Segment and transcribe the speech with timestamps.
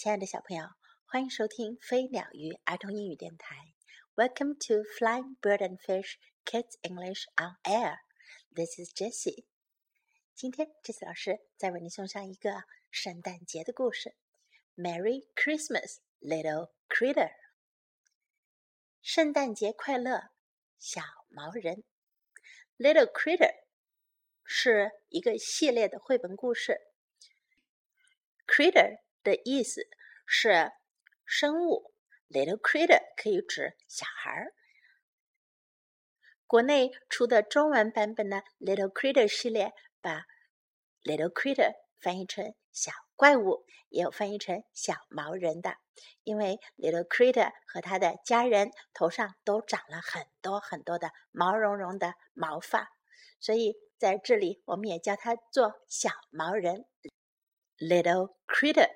[0.00, 0.64] 亲爱的小朋友，
[1.04, 3.54] 欢迎收听飞鸟鱼儿童英语电台。
[4.14, 6.14] Welcome to Flying Bird and Fish
[6.46, 7.98] Kids English on Air.
[8.54, 9.44] This is Jessie.
[10.34, 14.16] 今天，Jessie 老师再为你送上一个圣诞节的故事。
[14.74, 17.32] Merry Christmas, little critter.
[19.02, 20.30] 圣诞节快乐，
[20.78, 21.84] 小毛人。
[22.78, 23.54] Little critter
[24.44, 26.80] 是一个系列的绘本故事。
[28.46, 29.88] Critter 的意思
[30.26, 30.72] 是
[31.24, 31.92] 生物
[32.28, 34.54] ，little critter 可以指小孩儿。
[36.46, 40.24] 国内出的中文版本的 Little Critter 系列，把
[41.04, 45.76] Little Critter 翻译成小怪物，也有翻译成小毛人的。
[46.24, 52.88] 因为 Little Critter 和他的家人头上都长了很多很多的毛茸茸的毛发，
[53.38, 56.84] 所以在这里我们也叫它做小毛人
[57.78, 58.90] ，Little Critter。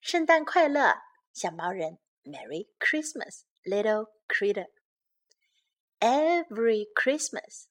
[0.00, 1.02] 圣诞快乐，
[1.32, 1.98] 小毛人！
[2.24, 4.68] Merry Christmas, little critter.
[6.00, 7.66] Every Christmas,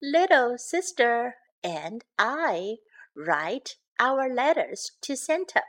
[0.00, 2.78] little sister and I
[3.14, 5.62] write our letters to Santa.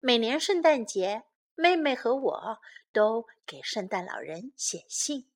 [0.00, 2.58] 每年圣诞节，妹妹和我
[2.92, 5.28] 都给圣诞老人写信。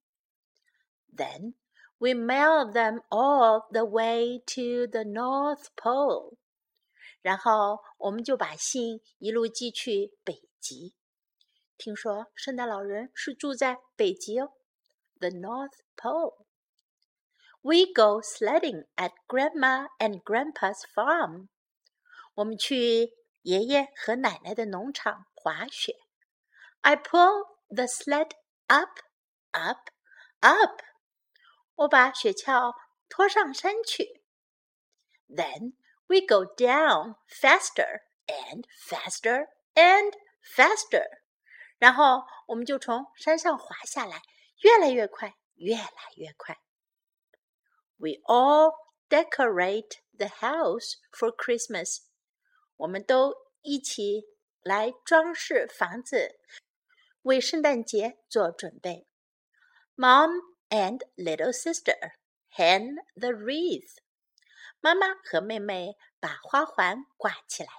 [1.12, 1.54] Then
[1.98, 6.36] we mail them all the way to the North Pole.
[7.21, 10.95] 然后我们就把信一路寄去北极。
[11.77, 14.53] 听说圣诞老人是住在北极哦
[15.19, 16.45] ，the North Pole。
[17.63, 21.47] We go sledding at Grandma and Grandpa's farm。
[22.35, 23.11] 我们去
[23.43, 25.95] 爷爷和奶奶的农场滑雪。
[26.81, 28.31] I pull the sled
[28.67, 28.99] up,
[29.51, 29.89] up,
[30.39, 30.81] up。
[31.75, 32.73] 我把雪橇
[33.09, 34.23] 拖上山去。
[35.27, 35.73] Then
[36.10, 41.04] we go down faster and faster and faster，
[41.78, 44.22] 然后我们就从山上滑下来，
[44.60, 46.58] 越来越快，越来越快。
[47.98, 48.72] We all
[49.08, 52.02] decorate the house for Christmas，
[52.76, 54.24] 我们都一起
[54.62, 56.38] 来装饰房子，
[57.22, 59.06] 为圣诞节做准备。
[59.96, 62.12] Mom and little sister
[62.54, 63.96] hang the wreath。
[64.80, 67.69] 妈妈和妹妹 把花环挂起来。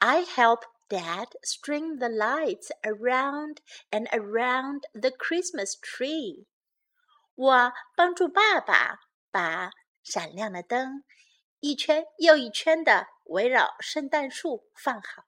[0.00, 3.58] I help Dad string the lights around
[3.90, 6.46] and around the Christmas tree。
[7.36, 8.98] 我帮助爸爸
[9.30, 9.70] 把
[10.02, 11.04] 闪亮的灯
[11.60, 15.24] 一圈又一圈的围绕圣诞树放好。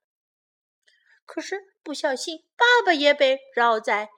[1.25, 4.11] 可是不小心，爸爸也被绕在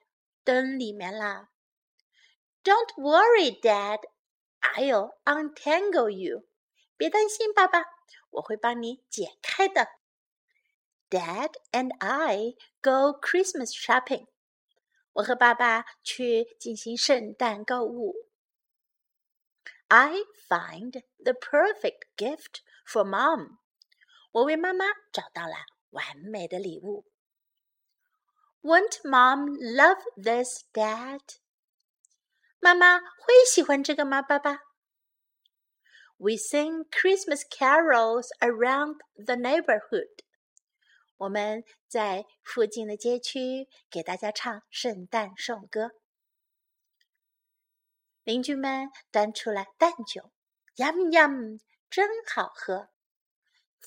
[0.43, 1.51] 灯里面啦。
[2.65, 4.01] Don't worry, Dad.
[4.61, 6.49] I'll untangle you.
[6.97, 7.85] 别担心，爸爸，
[8.31, 9.89] 我会帮你解开的。
[11.09, 14.27] Dad and I go Christmas shopping.
[15.13, 18.15] 我和爸爸去进行圣诞购物。
[19.89, 20.17] I
[20.49, 23.59] find the perfect gift for mom.
[24.33, 25.55] 我为妈妈找到了
[25.91, 27.07] 完美的礼物。
[28.63, 31.21] Won't mom love this, Dad?
[32.59, 34.59] 妈妈会喜欢这个吗，爸爸
[36.19, 40.23] We sing Christmas carols around the neighborhood.
[41.19, 45.91] 我们在附近的街区给大家唱圣诞颂歌。
[48.25, 50.33] 邻居们端出来蛋酒
[50.77, 51.61] ，Yum Yum，
[51.91, 52.89] 真好喝。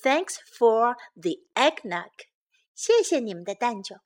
[0.01, 2.11] Thanks for the eggnog.
[2.73, 3.97] 谢谢你们的蛋酒。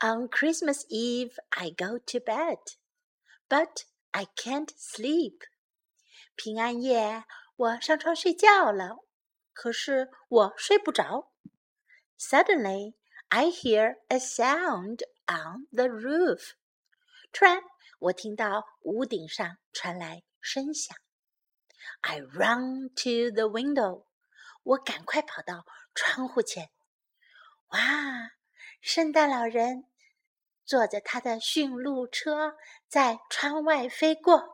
[0.00, 2.58] On Christmas Eve, I go to bed,
[3.48, 5.38] but I can't sleep.
[6.36, 7.24] 平安夜，
[7.56, 8.98] 我上床睡觉了，
[9.52, 11.32] 可是我睡不着。
[12.18, 12.94] Suddenly,
[13.28, 16.52] I hear a sound on the roof。
[17.32, 17.62] 突然，
[17.98, 20.96] 我听到屋顶上传来声响。
[22.00, 24.06] I run to the window。
[24.62, 26.70] 我赶快跑到窗户前。
[27.68, 27.78] 哇，
[28.80, 29.84] 圣诞老人！
[30.64, 32.56] 坐着他的驯鹿车
[32.88, 34.53] 在窗外飞过。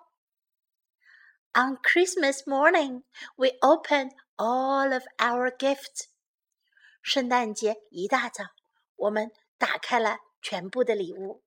[1.54, 3.04] On Christmas morning,
[3.38, 6.10] we open all of our gifts.
[7.02, 8.44] 圣诞节一大早，
[8.96, 11.44] 我们打开了全部的礼物。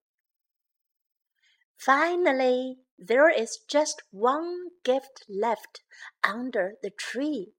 [1.78, 5.82] Finally, there is just one gift left
[6.22, 7.54] under the tree.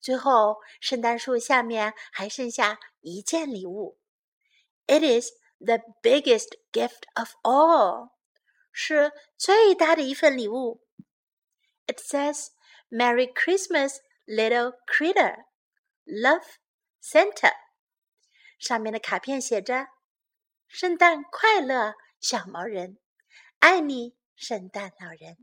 [0.00, 3.98] 最后，圣诞树下面还剩下一件礼物。
[4.86, 8.10] It is the biggest gift of all，
[8.72, 10.81] 是最大的一份礼物。
[11.86, 12.50] It says,
[12.90, 15.44] "Merry Christmas, little critter.
[16.04, 16.44] Love,
[17.00, 17.52] Santa。
[18.58, 19.88] 上面的卡片写着：“
[20.68, 22.98] 圣诞快乐，小毛人，
[23.60, 25.36] 爱你，圣诞老人。”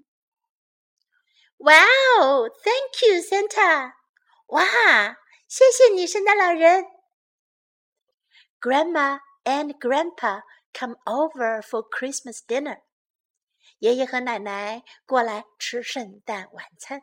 [1.58, 2.50] Wow!
[2.50, 3.94] Thank you, Santa.
[4.48, 5.18] 哇，
[5.48, 6.86] 谢谢你，圣诞老人。
[8.60, 10.42] Grandma and Grandpa
[10.74, 12.82] come over for Christmas dinner.
[13.81, 17.03] 爷爷和奶奶过来吃圣诞晚餐。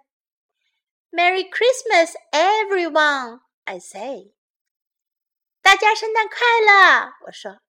[1.10, 3.42] Merry Christmas, everyone!
[3.64, 4.36] I say.
[5.64, 7.14] 大家圣诞快乐！
[7.26, 7.64] 我说。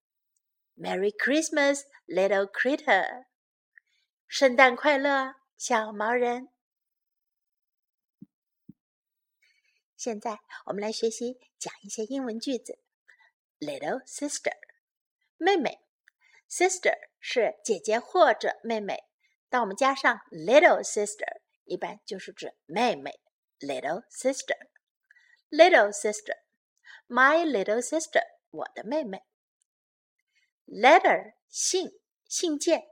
[0.76, 3.24] Merry Christmas, little critter.
[4.26, 6.50] 圣诞快乐，小毛人。
[9.96, 12.78] 现在我们来学习讲一些英文句子。
[13.58, 14.52] Little sister，
[15.38, 15.80] 妹妹。
[16.50, 19.04] Sister 是姐姐或者妹妹。
[19.48, 23.20] 当我们加上 little sister，一般就是指妹妹。
[23.60, 29.24] Little sister，little sister，my little sister，我的妹妹。
[30.66, 31.90] Letter 信
[32.28, 32.88] 信件。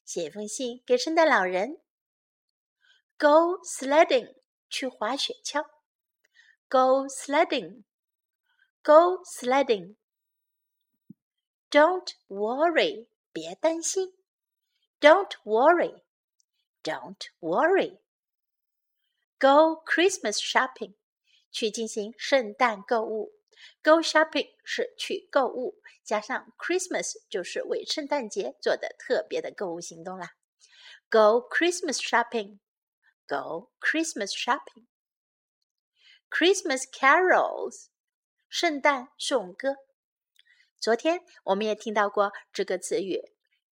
[0.04, 1.81] 写一封信给圣诞老人。
[3.21, 4.35] Go sledding.
[4.69, 5.63] 去滑雪橇。
[6.69, 7.83] Go sledding.
[8.83, 9.95] Go sledding.
[11.69, 13.07] Don't worry.
[13.31, 14.13] 别担心。
[14.99, 16.03] Don't worry.
[16.83, 17.99] Don't worry.
[19.39, 20.95] Go Christmas shopping.
[21.51, 23.33] 去进行圣诞购物。
[23.81, 30.35] Go shopping 是去购物，加上 Christmas 就是为圣诞节做的特别的购物行动啦。
[31.09, 32.59] Go Christmas shopping.
[33.27, 34.87] Go Christmas shopping.
[36.29, 37.87] Christmas carols，
[38.49, 39.75] 圣诞颂歌。
[40.79, 43.21] 昨天我们也听到过这个词语，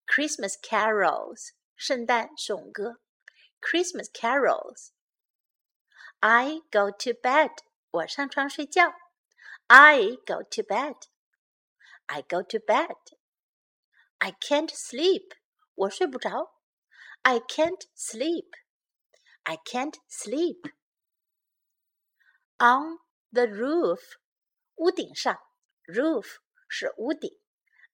[0.08, 3.00] Christmas carols，圣诞颂歌。
[3.62, 7.52] Christmas carols。I go to bed，
[7.92, 8.94] 我上床睡觉。
[9.68, 10.96] I go to bed.
[12.08, 12.98] I go to bed.
[14.20, 15.32] I can't sleep.
[15.76, 16.54] 我睡不着。
[17.24, 18.52] I can't sleep.
[19.50, 20.68] I can't sleep.
[22.58, 23.00] On
[23.32, 24.18] the roof.
[24.76, 25.38] 屋顶上。
[25.86, 26.38] Roof
[26.68, 27.32] 是屋顶。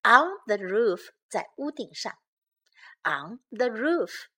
[0.02, 2.12] On the roof 在屋顶上。
[3.04, 4.28] On the roof.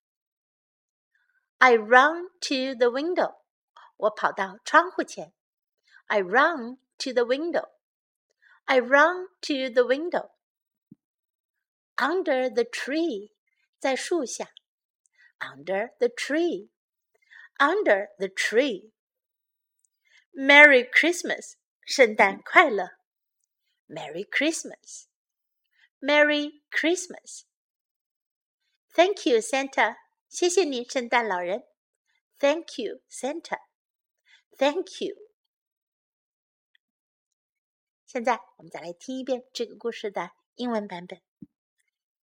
[1.59, 3.37] I run to the window.
[3.97, 5.33] 我跑到窗户前。
[6.07, 7.69] I run to the window.
[8.65, 10.31] I run to the window.
[11.97, 13.31] Under the tree,
[13.79, 14.49] 在树下.
[15.39, 16.69] Under the tree.
[17.59, 18.91] Under the tree.
[20.33, 21.55] Merry Christmas,
[21.85, 22.89] 圣诞快乐.
[23.87, 25.05] Merry Christmas.
[26.01, 27.45] Merry Christmas.
[28.93, 29.95] Thank you, Santa.
[30.27, 31.63] 谢谢你，圣诞老人。
[32.39, 33.59] Thank you, Santa.
[34.57, 35.15] Thank you.
[38.05, 41.21] 现在我们再来听一遍这个故事的英文版本。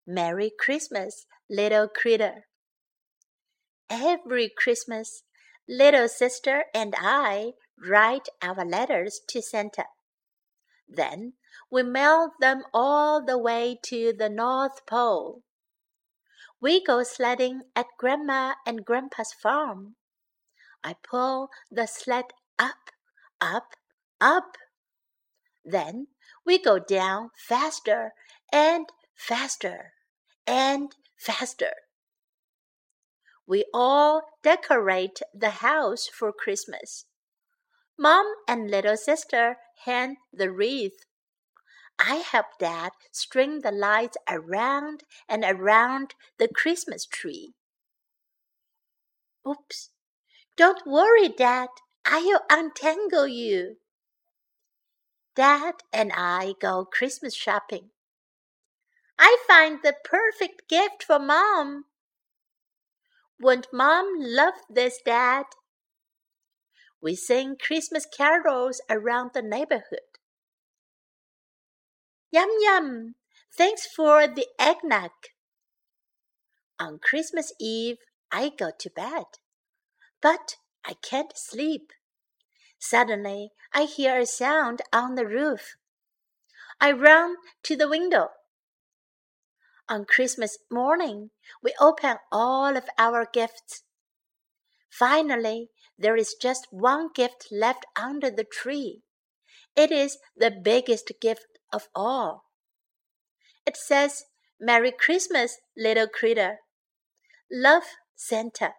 [0.04, 2.44] Merry Christmas, little critter.
[3.88, 5.22] Every Christmas,
[5.67, 9.85] little sister and I write our letters to Santa.
[10.87, 11.33] Then
[11.69, 15.43] we mail them all the way to the North Pole.
[16.61, 19.95] We go sledding at Grandma and Grandpa's farm.
[20.83, 22.25] I pull the sled
[22.57, 22.91] up,
[23.41, 23.75] up,
[24.21, 24.57] up
[25.67, 26.07] then
[26.45, 28.13] we go down faster
[28.53, 29.91] and faster
[30.47, 31.73] and faster.
[33.47, 37.05] We all decorate the house for Christmas.
[37.97, 41.05] Mom and little sister hang the wreath.
[41.97, 47.53] I help Dad string the lights around and around the Christmas tree.
[49.47, 49.89] Oops.
[50.55, 51.69] Don't worry, Dad.
[52.05, 53.77] I'll untangle you.
[55.35, 57.91] Dad and I go Christmas shopping.
[59.17, 61.85] I find the perfect gift for Mom.
[63.39, 65.45] Won't Mom love this, Dad?
[67.01, 70.17] We sing Christmas carols around the neighborhood.
[72.31, 73.15] Yum yum!
[73.55, 75.11] Thanks for the eggnog.
[76.79, 77.97] On Christmas Eve,
[78.31, 79.25] I go to bed,
[80.21, 81.91] but I can't sleep.
[82.79, 85.75] Suddenly, I hear a sound on the roof.
[86.79, 88.29] I run to the window.
[89.89, 91.31] On Christmas morning,
[91.63, 93.83] we open all of our gifts.
[94.89, 99.03] Finally, there is just one gift left under the tree.
[99.75, 102.43] It is the biggest gift of all.
[103.65, 104.25] It says,
[104.59, 106.57] Merry Christmas, little critter.
[107.51, 107.83] Love,
[108.15, 108.73] Santa.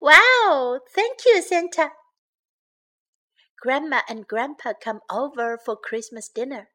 [0.00, 1.90] Wow, thank you, Santa.
[3.60, 6.71] Grandma and Grandpa come over for Christmas dinner.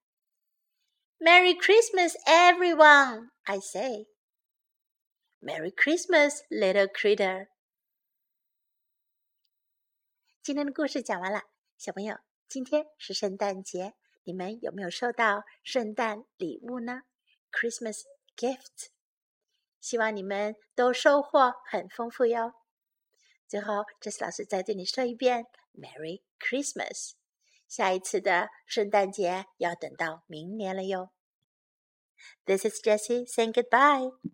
[1.20, 4.06] Merry Christmas, everyone, I say.
[5.40, 7.48] Merry Christmas, little critter.
[10.42, 11.44] 今天的故事讲完了，
[11.78, 17.02] 小朋友，今天是圣诞节，你们有没有收到圣诞礼物呢？
[17.52, 18.02] Christmas
[18.36, 18.88] gift，
[19.80, 22.54] 希望你们都收获很丰富哟。
[23.46, 27.12] 最后，这次老师再对你说一遍：Merry Christmas！
[27.67, 31.11] 下一次的圣诞节要等到明年了哟。
[32.45, 34.17] This is Jessie saying goodbye.